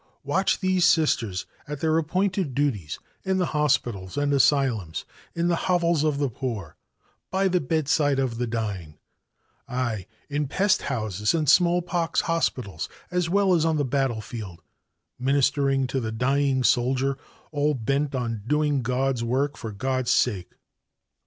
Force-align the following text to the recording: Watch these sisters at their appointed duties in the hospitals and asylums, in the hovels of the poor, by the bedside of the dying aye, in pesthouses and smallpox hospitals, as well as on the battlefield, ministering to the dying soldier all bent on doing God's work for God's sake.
Watch 0.23 0.61
these 0.61 0.83
sisters 0.85 1.45
at 1.67 1.79
their 1.79 1.95
appointed 1.99 2.55
duties 2.55 2.97
in 3.23 3.37
the 3.37 3.45
hospitals 3.53 4.17
and 4.17 4.33
asylums, 4.33 5.05
in 5.35 5.47
the 5.47 5.55
hovels 5.69 6.03
of 6.03 6.17
the 6.17 6.27
poor, 6.31 6.75
by 7.29 7.47
the 7.47 7.61
bedside 7.61 8.17
of 8.17 8.39
the 8.39 8.47
dying 8.47 8.97
aye, 9.69 10.07
in 10.27 10.47
pesthouses 10.47 11.35
and 11.35 11.47
smallpox 11.47 12.21
hospitals, 12.21 12.89
as 13.11 13.29
well 13.29 13.53
as 13.53 13.63
on 13.63 13.77
the 13.77 13.85
battlefield, 13.85 14.63
ministering 15.19 15.85
to 15.85 15.99
the 15.99 16.11
dying 16.11 16.63
soldier 16.63 17.15
all 17.51 17.75
bent 17.75 18.15
on 18.15 18.41
doing 18.47 18.81
God's 18.81 19.23
work 19.23 19.55
for 19.55 19.71
God's 19.71 20.09
sake. 20.09 20.53